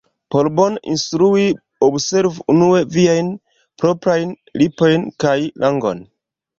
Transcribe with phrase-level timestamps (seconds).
[0.33, 1.43] Por bone instrui,
[1.89, 3.31] observu unue viajn
[3.85, 6.07] proprajn lipojn kaj langon.